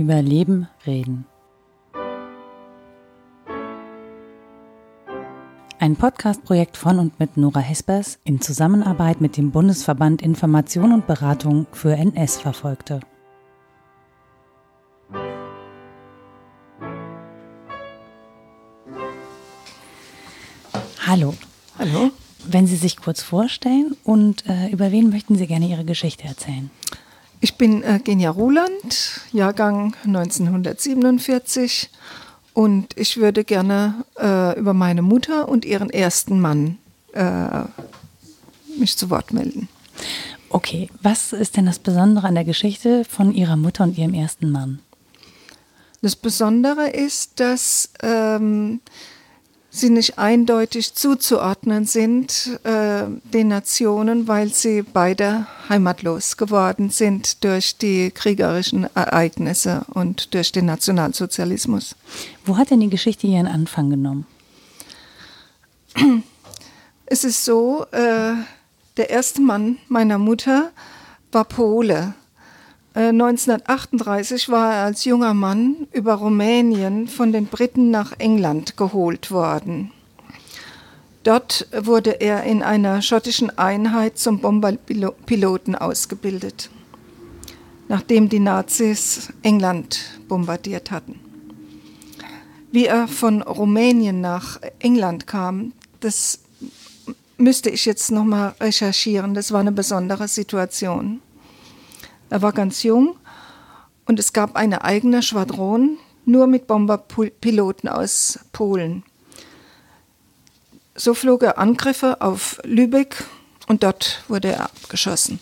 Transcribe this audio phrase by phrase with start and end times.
[0.00, 1.26] über Leben reden.
[5.78, 11.66] Ein Podcast-Projekt von und mit Nora Hespers in Zusammenarbeit mit dem Bundesverband Information und Beratung
[11.72, 13.00] für NS-Verfolgte.
[21.06, 21.34] Hallo.
[21.78, 22.10] Hallo.
[22.46, 26.70] Wenn Sie sich kurz vorstellen und äh, über wen möchten Sie gerne Ihre Geschichte erzählen?
[27.42, 31.88] Ich bin äh, Genia Ruland, Jahrgang 1947
[32.52, 36.76] und ich würde gerne äh, über meine Mutter und ihren ersten Mann
[37.14, 37.64] äh,
[38.78, 39.68] mich zu Wort melden.
[40.50, 44.50] Okay, was ist denn das Besondere an der Geschichte von Ihrer Mutter und Ihrem ersten
[44.50, 44.80] Mann?
[46.02, 48.80] Das Besondere ist, dass ähm,
[49.70, 57.78] sie nicht eindeutig zuzuordnen sind äh, den Nationen, weil sie beide heimatlos geworden sind durch
[57.78, 61.94] die kriegerischen Ereignisse und durch den Nationalsozialismus.
[62.44, 64.26] Wo hat denn die Geschichte ihren Anfang genommen?
[67.06, 68.34] Es ist so, äh,
[68.96, 70.70] der erste Mann meiner Mutter
[71.32, 72.14] war Pole
[72.94, 79.30] 1938 äh, war er als junger Mann über Rumänien von den Briten nach England geholt
[79.30, 79.92] worden.
[81.22, 86.70] Dort wurde er in einer schottischen Einheit zum Bomberpiloten ausgebildet,
[87.88, 91.20] nachdem die Nazis England bombardiert hatten.
[92.72, 96.40] Wie er von Rumänien nach England kam, das
[97.36, 99.34] müsste ich jetzt noch mal recherchieren.
[99.34, 101.20] Das war eine besondere Situation.
[102.30, 103.16] Er war ganz jung
[104.06, 109.02] und es gab eine eigene Schwadron nur mit Bomberpiloten aus Polen.
[110.94, 113.24] So flog er Angriffe auf Lübeck
[113.66, 115.40] und dort wurde er abgeschossen.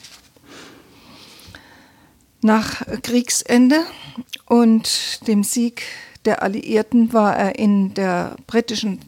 [2.40, 3.80] Nach Kriegsende
[4.46, 5.82] und dem Sieg
[6.24, 9.00] der Alliierten war er in der britischen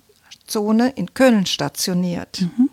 [0.46, 2.42] Zone in Köln stationiert.
[2.42, 2.70] Mhm.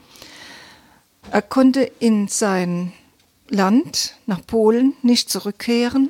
[1.31, 2.93] Er konnte in sein
[3.49, 6.09] Land, nach Polen, nicht zurückkehren,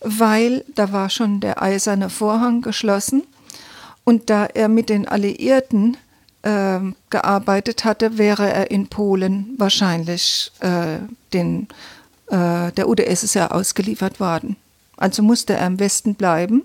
[0.00, 3.22] weil da war schon der eiserne Vorhang geschlossen.
[4.04, 5.96] Und da er mit den Alliierten
[6.42, 6.78] äh,
[7.10, 10.98] gearbeitet hatte, wäre er in Polen wahrscheinlich äh,
[11.32, 11.68] den,
[12.28, 14.56] äh, der UdSSR ausgeliefert worden.
[14.96, 16.62] Also musste er im Westen bleiben.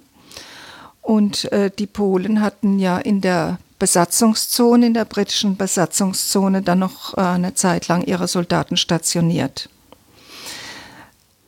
[1.02, 7.18] Und äh, die Polen hatten ja in der Besatzungszone, in der britischen Besatzungszone, dann noch
[7.18, 9.70] äh, eine Zeit lang ihre Soldaten stationiert.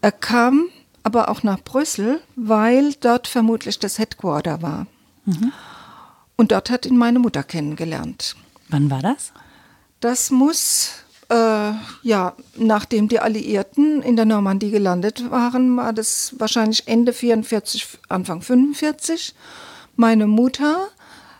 [0.04, 0.68] Er kam
[1.04, 4.86] aber auch nach Brüssel, weil dort vermutlich das Headquarter war.
[5.24, 5.54] Mhm.
[6.36, 8.36] Und dort hat ihn meine Mutter kennengelernt.
[8.68, 9.32] Wann war das?
[10.02, 10.92] Das muss,
[11.30, 11.72] äh,
[12.02, 18.42] ja, nachdem die Alliierten in der Normandie gelandet waren, war das wahrscheinlich Ende 44, Anfang
[18.42, 19.34] 45.
[19.96, 20.90] Meine Mutter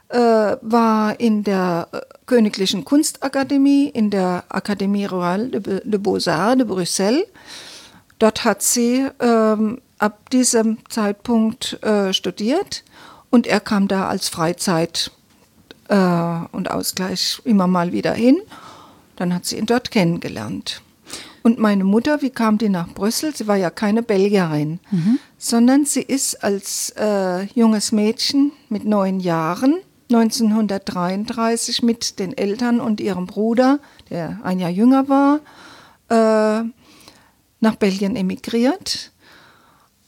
[0.08, 6.66] äh, war in der äh, Königlichen Kunstakademie, in der Académie Royale de, de Beaux-Arts de
[6.66, 7.26] Bruxelles
[8.20, 12.84] Dort hat sie ähm, ab diesem Zeitpunkt äh, studiert
[13.30, 15.12] und er kam da als Freizeit
[15.88, 15.96] äh,
[16.52, 18.42] und Ausgleich immer mal wieder hin.
[19.16, 20.82] Dann hat sie ihn dort kennengelernt.
[21.44, 23.36] Und meine Mutter, wie kam die nach Brüssel?
[23.36, 25.20] Sie war ja keine Belgierin, mhm.
[25.38, 29.76] sondern sie ist als äh, junges Mädchen mit neun Jahren
[30.12, 35.40] 1933 mit den Eltern und ihrem Bruder, der ein Jahr jünger war,
[36.10, 36.64] äh,
[37.64, 39.12] nach Belgien emigriert.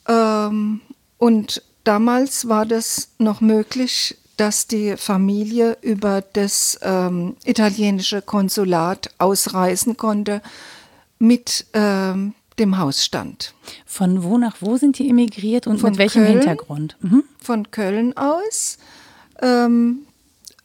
[0.08, 0.82] Ähm,
[1.18, 9.96] und damals war das noch möglich, dass die Familie über das ähm, italienische Konsulat ausreisen
[9.98, 10.42] konnte
[11.18, 13.54] mit ähm, dem Hausstand.
[13.86, 16.98] Von wo nach wo sind die emigriert und von mit welchem Köln, Hintergrund?
[17.00, 17.24] Mhm.
[17.42, 18.78] Von Köln aus.
[19.42, 20.00] Ähm,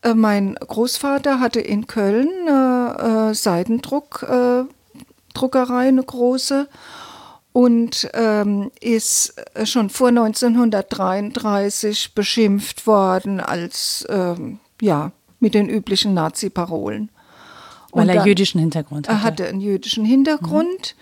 [0.02, 4.64] äh, mein Großvater hatte in Köln äh, äh, Seidendruck äh,
[5.40, 6.68] Druckerei, eine große,
[7.52, 9.34] und ähm, ist
[9.64, 15.10] schon vor 1933 beschimpft worden als, ähm, ja,
[15.40, 17.10] mit den üblichen Nazi-Parolen.
[17.92, 19.18] Weil er jüdischen Hintergrund hatte.
[19.18, 20.94] Er hatte einen jüdischen Hintergrund.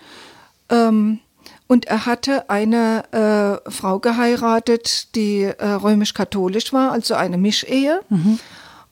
[0.71, 0.75] Mhm.
[0.75, 1.19] Ähm,
[1.67, 7.99] und er hatte eine äh, Frau geheiratet, die äh, römisch-katholisch war, also eine Mischehe.
[8.09, 8.39] Mhm.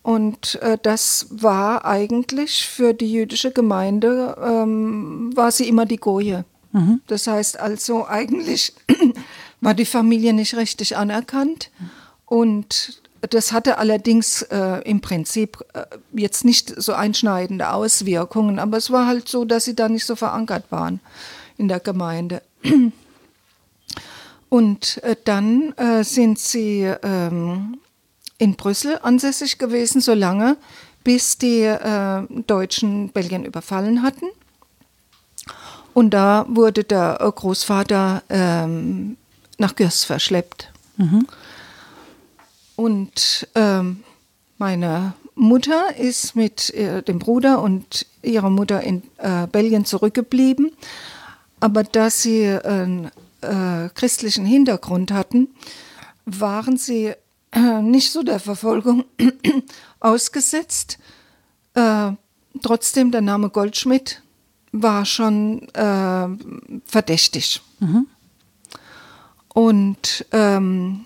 [0.07, 6.45] Und äh, das war eigentlich für die jüdische Gemeinde, ähm, war sie immer die Goje.
[6.71, 7.01] Mhm.
[7.07, 8.73] Das heißt also, eigentlich
[9.59, 11.71] war die Familie nicht richtig anerkannt.
[12.25, 15.83] Und das hatte allerdings äh, im Prinzip äh,
[16.13, 20.15] jetzt nicht so einschneidende Auswirkungen, aber es war halt so, dass sie da nicht so
[20.15, 21.01] verankert waren
[21.57, 22.41] in der Gemeinde.
[24.47, 27.79] Und äh, dann äh, sind sie ähm,
[28.37, 30.57] in Brüssel ansässig gewesen, solange
[31.03, 34.25] bis die äh, Deutschen Belgien überfallen hatten.
[35.93, 39.17] Und da wurde der Großvater ähm,
[39.57, 40.71] nach Gürs verschleppt.
[40.97, 41.25] Mhm.
[42.75, 44.03] Und ähm,
[44.57, 50.71] meine Mutter ist mit äh, dem Bruder und ihrer Mutter in äh, Belgien zurückgeblieben.
[51.59, 53.11] Aber da sie einen
[53.41, 55.47] äh, christlichen Hintergrund hatten,
[56.25, 57.13] waren sie
[57.51, 59.05] äh, nicht so der Verfolgung
[59.99, 60.99] ausgesetzt.
[61.73, 62.11] Äh,
[62.61, 64.21] trotzdem der Name Goldschmidt
[64.71, 66.27] war schon äh,
[66.85, 67.61] verdächtig.
[67.79, 68.07] Mhm.
[69.53, 71.05] Und ähm,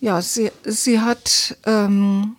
[0.00, 2.36] ja, sie, sie hat ähm,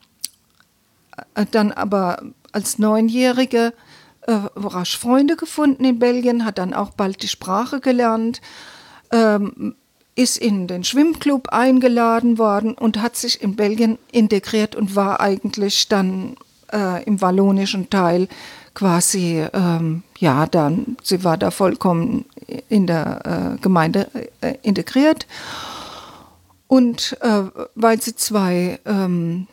[1.52, 2.22] dann aber
[2.52, 3.74] als Neunjährige
[4.22, 8.42] äh, rasch Freunde gefunden in Belgien, hat dann auch bald die Sprache gelernt,
[9.12, 9.76] ähm,
[10.16, 15.88] ist in den Schwimmclub eingeladen worden und hat sich in Belgien integriert und war eigentlich
[15.88, 16.36] dann
[16.72, 18.28] äh, im wallonischen Teil
[18.74, 22.26] quasi, ähm, ja, dann, sie war da vollkommen
[22.70, 24.08] in der äh, Gemeinde
[24.42, 25.28] äh, integriert.
[26.68, 27.44] Und äh,
[27.76, 29.48] weil sie zwei ähm,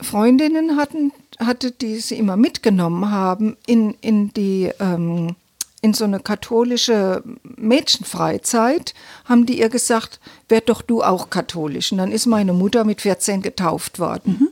[0.00, 5.36] Freundinnen hatten, hatte, die sie immer mitgenommen haben in, in die ähm,
[5.82, 8.94] in so eine katholische Mädchenfreizeit,
[9.24, 11.90] haben die ihr gesagt, werd doch du auch katholisch.
[11.92, 14.36] Und dann ist meine Mutter mit 14 getauft worden.
[14.40, 14.48] Mhm.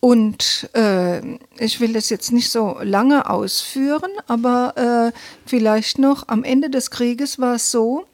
[0.00, 1.20] Und äh,
[1.58, 5.10] ich will das jetzt nicht so lange ausführen, aber äh,
[5.44, 8.06] vielleicht noch am Ende des Krieges war es so,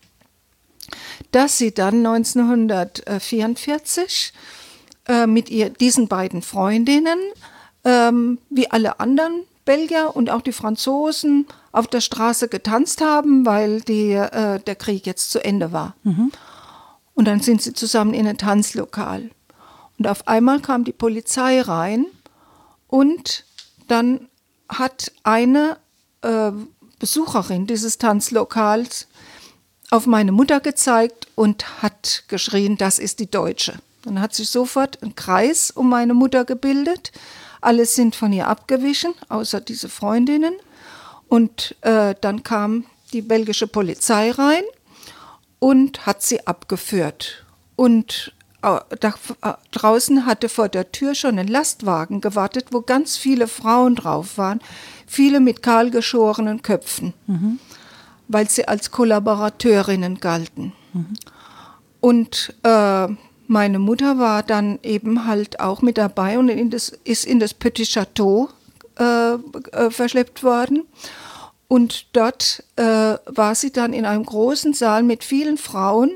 [1.31, 4.33] dass sie dann 1944
[5.09, 7.19] äh, mit ihr, diesen beiden Freundinnen,
[7.85, 13.81] ähm, wie alle anderen Belgier und auch die Franzosen, auf der Straße getanzt haben, weil
[13.81, 15.95] die, äh, der Krieg jetzt zu Ende war.
[16.05, 16.31] Mhm.
[17.15, 19.31] Und dann sind sie zusammen in ein Tanzlokal.
[19.99, 22.07] Und auf einmal kam die Polizei rein
[22.89, 23.45] und
[23.89, 24.29] dann
[24.69, 25.79] hat eine
[26.23, 26.51] äh,
[26.99, 29.09] Besucherin dieses Tanzlokals
[29.91, 33.75] auf meine Mutter gezeigt und hat geschrien, das ist die Deutsche.
[34.03, 37.13] Dann hat sich sofort ein Kreis um meine Mutter gebildet.
[37.65, 40.55] Alle sind von ihr abgewichen, außer diese Freundinnen.
[41.29, 44.63] Und äh, dann kam die belgische Polizei rein
[45.59, 47.45] und hat sie abgeführt.
[47.77, 53.17] Und äh, da, äh, draußen hatte vor der Tür schon ein Lastwagen gewartet, wo ganz
[53.17, 54.61] viele Frauen drauf waren,
[55.07, 57.15] viele mit kahlgeschorenen Köpfen.
[57.27, 57.59] Mhm
[58.29, 60.73] weil sie als Kollaborateurinnen galten.
[60.93, 61.15] Mhm.
[62.01, 63.09] Und äh,
[63.47, 67.55] meine Mutter war dann eben halt auch mit dabei und in das, ist in das
[67.55, 68.49] Petit Chateau
[68.99, 70.87] äh, äh, verschleppt worden.
[71.69, 76.13] Und dort äh, war sie dann in einem großen Saal mit vielen Frauen.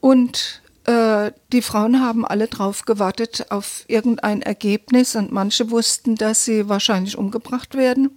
[0.00, 6.44] Und äh, die Frauen haben alle drauf gewartet auf irgendein Ergebnis und manche wussten, dass
[6.44, 8.10] sie wahrscheinlich umgebracht werden.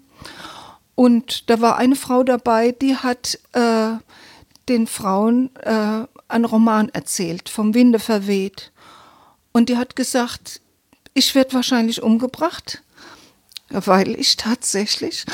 [0.96, 3.92] Und da war eine Frau dabei, die hat äh,
[4.68, 8.72] den Frauen äh, einen Roman erzählt, vom Winde verweht.
[9.52, 10.62] Und die hat gesagt,
[11.14, 12.84] ich werde wahrscheinlich umgebracht,
[13.70, 15.26] weil ich tatsächlich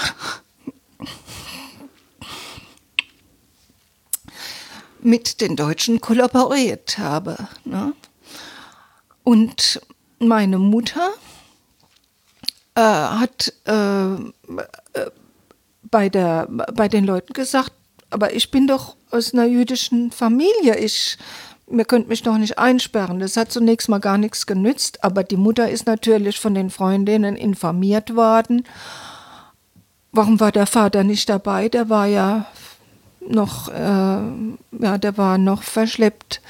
[5.02, 7.38] mit den Deutschen kollaboriert habe.
[7.66, 7.94] Ne?
[9.24, 9.82] Und
[10.20, 11.10] meine Mutter
[12.76, 14.16] äh, hat äh,
[15.84, 17.74] bei, der, bei den Leuten gesagt,
[18.10, 21.18] aber ich bin doch aus einer jüdischen Familie, ich,
[21.68, 23.20] mir könnt mich doch nicht einsperren.
[23.20, 27.36] Das hat zunächst mal gar nichts genützt, aber die Mutter ist natürlich von den Freundinnen
[27.36, 28.66] informiert worden.
[30.12, 31.70] Warum war der Vater nicht dabei?
[31.70, 32.46] Der war ja
[33.28, 36.42] noch, äh, ja, der war noch verschleppt.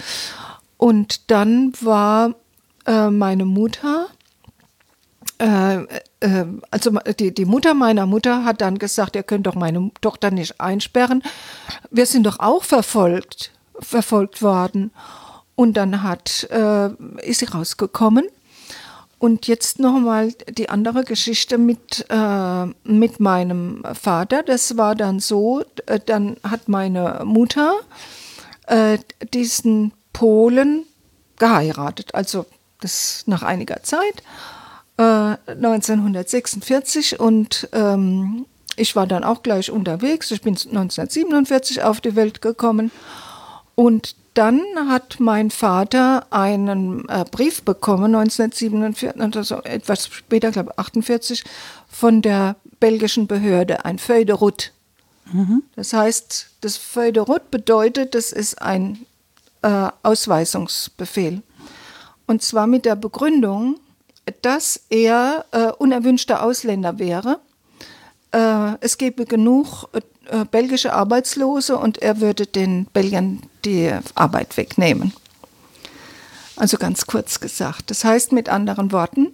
[0.77, 2.35] Und dann war
[2.85, 4.07] äh, meine Mutter
[5.39, 10.61] also die, die Mutter meiner Mutter hat dann gesagt, ihr könnt doch meine Tochter nicht
[10.61, 11.23] einsperren.
[11.91, 14.91] Wir sind doch auch verfolgt, verfolgt worden.
[15.55, 16.89] Und dann hat, äh,
[17.21, 18.25] ist sie rausgekommen.
[19.19, 24.43] Und jetzt nochmal die andere Geschichte mit, äh, mit meinem Vater.
[24.43, 27.75] Das war dann so, äh, dann hat meine Mutter
[28.67, 28.97] äh,
[29.33, 30.85] diesen Polen
[31.37, 32.45] geheiratet, also
[32.81, 34.23] das nach einiger Zeit.
[34.97, 38.45] 1946 äh, und ähm,
[38.75, 40.31] ich war dann auch gleich unterwegs.
[40.31, 42.91] Ich bin 1947 auf die Welt gekommen
[43.75, 50.79] und dann hat mein Vater einen äh, Brief bekommen, 1947, also etwas später, glaube ich,
[50.79, 51.43] 48,
[51.87, 54.69] von der belgischen Behörde, ein Feuille de route.
[55.75, 59.05] Das heißt, das Feuille de route bedeutet, das ist ein
[59.61, 61.43] äh, Ausweisungsbefehl.
[62.25, 63.79] Und zwar mit der Begründung,
[64.41, 67.39] dass er äh, unerwünschter Ausländer wäre.
[68.31, 75.13] Äh, es gäbe genug äh, belgische Arbeitslose und er würde den Belgiern die Arbeit wegnehmen.
[76.55, 77.89] Also ganz kurz gesagt.
[77.89, 79.33] Das heißt mit anderen Worten,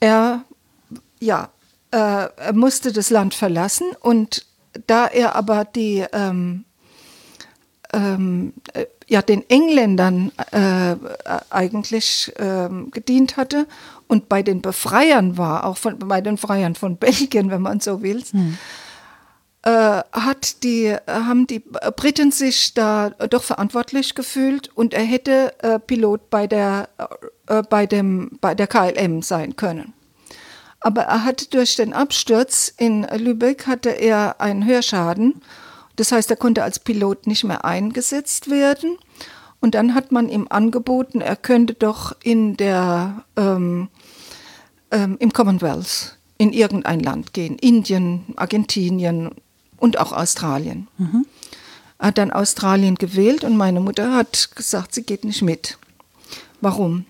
[0.00, 0.44] er,
[1.20, 1.50] ja,
[1.90, 4.46] äh, er musste das Land verlassen und
[4.86, 6.64] da er aber die ähm,
[7.92, 10.96] ähm, äh, ja, den Engländern äh,
[11.50, 13.66] eigentlich äh, gedient hatte
[14.06, 18.02] und bei den Befreiern war, auch von, bei den Befreiern von Belgien, wenn man so
[18.02, 18.56] will, hm.
[19.62, 25.78] äh, hat die, haben die Briten sich da doch verantwortlich gefühlt und er hätte äh,
[25.78, 26.88] Pilot bei der,
[27.46, 29.92] äh, bei, dem, bei der KLM sein können.
[30.80, 35.40] Aber er hatte durch den Absturz in Lübeck hatte er einen Hörschaden
[35.96, 38.96] das heißt, er konnte als Pilot nicht mehr eingesetzt werden.
[39.60, 43.88] Und dann hat man ihm angeboten, er könnte doch in der, ähm,
[44.90, 47.58] ähm, im Commonwealth in irgendein Land gehen.
[47.58, 49.30] Indien, Argentinien
[49.76, 50.88] und auch Australien.
[50.98, 51.26] Mhm.
[51.98, 55.78] Er hat dann Australien gewählt und meine Mutter hat gesagt, sie geht nicht mit.
[56.60, 57.06] Warum?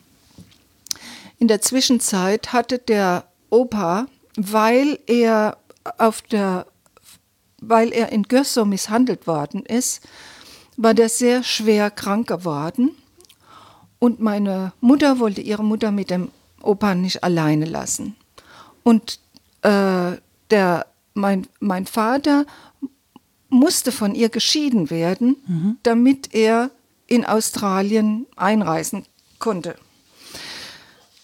[1.38, 5.56] In der Zwischenzeit hatte der Opa, weil er
[5.96, 6.66] auf der
[7.62, 10.02] weil er in Gössow misshandelt worden ist,
[10.76, 12.90] war der sehr schwer krank geworden.
[13.98, 18.16] Und meine Mutter wollte ihre Mutter mit dem Opa nicht alleine lassen.
[18.82, 19.20] Und
[19.62, 20.16] äh,
[20.50, 22.46] der, mein, mein Vater
[23.48, 25.78] musste von ihr geschieden werden, mhm.
[25.82, 26.70] damit er
[27.06, 29.04] in Australien einreisen
[29.38, 29.76] konnte.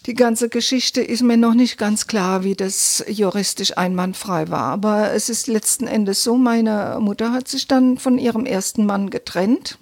[0.06, 4.64] Die ganze Geschichte ist mir noch nicht ganz klar, wie das juristisch einwandfrei war.
[4.64, 9.10] Aber es ist letzten Endes so, meine Mutter hat sich dann von ihrem ersten Mann
[9.10, 9.78] getrennt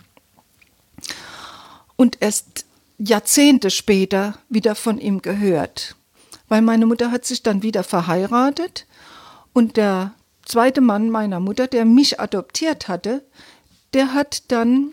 [1.96, 2.64] und erst
[2.98, 5.96] Jahrzehnte später wieder von ihm gehört.
[6.48, 8.86] Weil meine Mutter hat sich dann wieder verheiratet
[9.52, 13.24] und der zweite Mann meiner Mutter, der mich adoptiert hatte,
[13.94, 14.92] der hat dann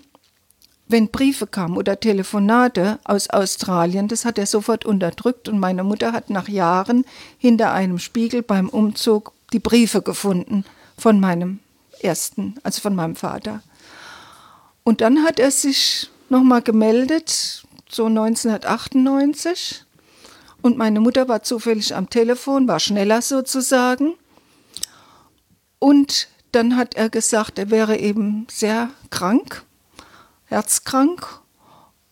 [0.88, 6.12] wenn Briefe kamen oder Telefonate aus Australien, das hat er sofort unterdrückt und meine Mutter
[6.12, 7.06] hat nach Jahren
[7.38, 10.66] hinter einem Spiegel beim Umzug die Briefe gefunden
[10.98, 11.60] von meinem
[12.02, 13.62] ersten, also von meinem Vater.
[14.84, 19.86] Und dann hat er sich nochmal gemeldet, so 1998.
[20.62, 24.16] Und meine Mutter war zufällig am Telefon, war schneller sozusagen.
[25.80, 29.64] Und dann hat er gesagt, er wäre eben sehr krank
[30.54, 31.42] herzkrank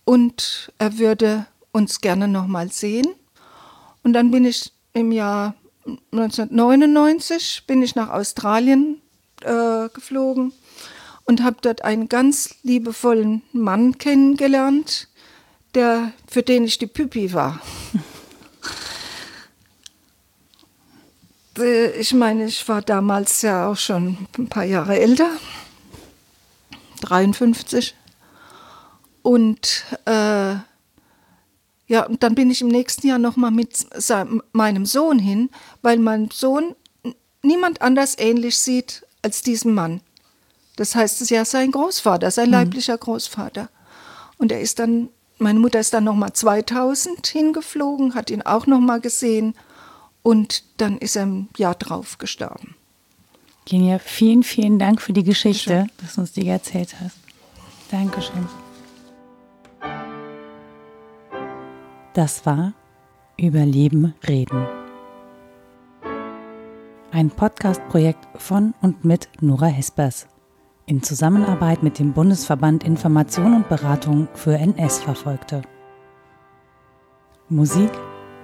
[0.04, 3.08] und er würde uns gerne nochmal sehen.
[4.04, 5.56] Und dann bin ich im Jahr
[6.12, 9.02] 1999 bin ich nach Australien
[9.42, 10.54] äh, geflogen
[11.26, 15.08] und habe dort einen ganz liebevollen Mann kennengelernt,
[15.74, 17.62] der für den ich die Püppi war.
[21.58, 25.30] Äh, ich meine, ich war damals ja auch schon ein paar Jahre älter,
[27.02, 27.96] 53.
[29.22, 30.56] Und äh,
[31.88, 33.86] ja, und dann bin ich im nächsten Jahr nochmal mit
[34.54, 35.50] meinem Sohn hin,
[35.82, 36.76] weil mein Sohn
[37.44, 40.02] niemand anders ähnlich sieht als diesen Mann.
[40.78, 42.54] Das heißt, es ist ja sein Großvater, sein mhm.
[42.54, 43.70] leiblicher Großvater.
[44.38, 49.02] Und er ist dann, meine Mutter ist dann nochmal 2000 hingeflogen, hat ihn auch nochmal
[49.02, 49.54] gesehen
[50.24, 52.76] und dann ist er im Jahr drauf gestorben.
[53.66, 57.18] Genia, vielen, vielen Dank für die Geschichte, dass du uns die erzählt hast.
[57.92, 58.48] Dankeschön.
[62.14, 62.74] Das war
[63.38, 64.68] Überleben reden.
[67.12, 70.28] Ein Podcast-Projekt von und mit Nora Hespers
[70.86, 75.62] in Zusammenarbeit mit dem Bundesverband Information und Beratung für NS-Verfolgte.
[77.48, 77.92] Musik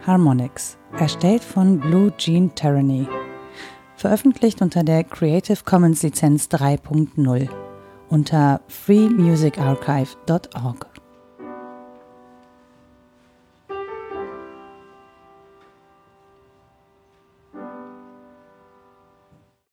[0.05, 3.05] Harmonix, erstellt von Blue Jean Tyranny,
[3.97, 7.49] veröffentlicht unter der Creative Commons Lizenz 3.0
[8.07, 11.06] unter freemusicarchive.org.